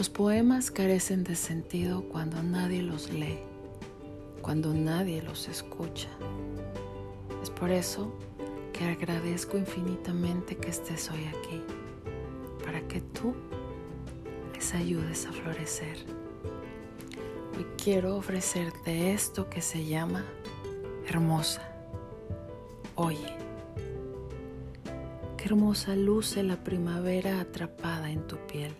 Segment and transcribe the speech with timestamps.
[0.00, 3.38] Los poemas carecen de sentido cuando nadie los lee,
[4.40, 6.08] cuando nadie los escucha.
[7.42, 8.10] Es por eso
[8.72, 11.62] que agradezco infinitamente que estés hoy aquí,
[12.64, 13.34] para que tú
[14.54, 15.98] les ayudes a florecer.
[17.58, 20.24] Hoy quiero ofrecerte esto que se llama
[21.06, 21.60] hermosa.
[22.94, 23.36] Oye,
[25.36, 28.74] qué hermosa luce la primavera atrapada en tu piel.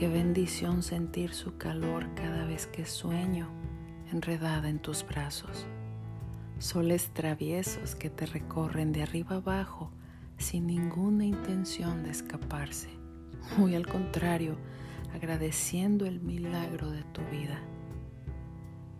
[0.00, 3.50] Qué bendición sentir su calor cada vez que sueño
[4.10, 5.66] enredada en tus brazos.
[6.58, 9.90] Soles traviesos que te recorren de arriba abajo
[10.38, 12.88] sin ninguna intención de escaparse.
[13.58, 14.56] Muy al contrario,
[15.12, 17.60] agradeciendo el milagro de tu vida.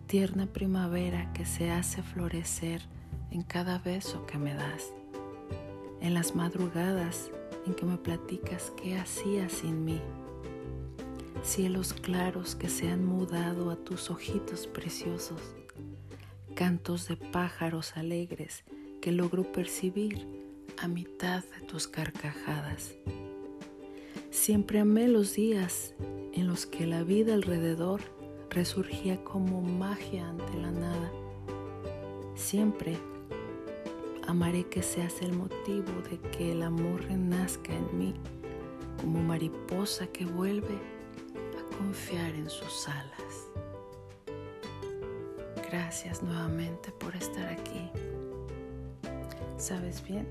[0.05, 2.83] Tierna primavera que se hace florecer
[3.31, 4.93] en cada beso que me das.
[5.99, 7.31] En las madrugadas
[7.65, 9.99] en que me platicas qué hacías sin mí
[11.43, 15.41] cielos claros que se han mudado a tus ojitos preciosos,
[16.55, 18.63] cantos de pájaros alegres
[19.01, 20.27] que logro percibir
[20.77, 22.93] a mitad de tus carcajadas.
[24.29, 25.95] Siempre amé los días
[26.33, 28.01] en los que la vida alrededor
[28.49, 31.11] resurgía como magia ante la nada.
[32.35, 32.97] Siempre
[34.27, 38.13] amaré que seas el motivo de que el amor renazca en mí
[39.01, 41.00] como mariposa que vuelve
[41.91, 43.49] confiar en sus alas.
[45.69, 47.91] Gracias nuevamente por estar aquí.
[49.57, 50.25] Sabes bien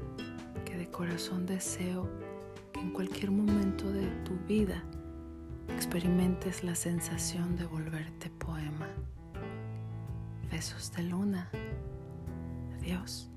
[0.65, 2.09] que de corazón deseo
[2.73, 4.83] que en cualquier momento de tu vida
[5.69, 8.89] experimentes la sensación de volverte poema.
[10.51, 11.51] Besos de luna.
[12.79, 13.30] Adiós.